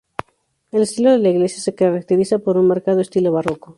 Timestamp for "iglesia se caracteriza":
1.29-2.39